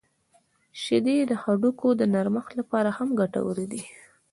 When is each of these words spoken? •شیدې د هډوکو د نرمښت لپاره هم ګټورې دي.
•شیدې 0.81 1.17
د 1.25 1.31
هډوکو 1.41 1.87
د 1.99 2.01
نرمښت 2.13 2.51
لپاره 2.59 2.89
هم 2.97 3.09
ګټورې 3.19 3.65
دي. 3.71 3.81